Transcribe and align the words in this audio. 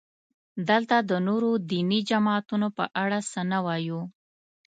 دلته 0.69 0.97
د 1.09 1.11
نورو 1.27 1.49
دیني 1.69 1.99
جماعتونو 2.09 2.67
په 2.77 2.85
اړه 3.03 3.19
څه 3.31 3.41
نه 3.51 3.59
وایو. 3.65 4.01